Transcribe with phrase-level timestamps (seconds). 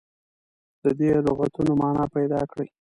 [0.83, 2.65] د دې لغتونو معنا پیداکړي.